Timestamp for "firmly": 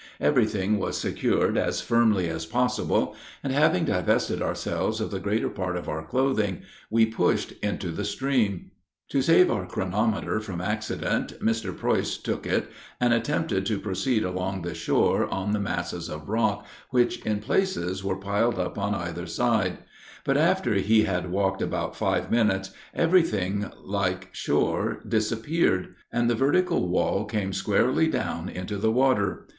1.79-2.27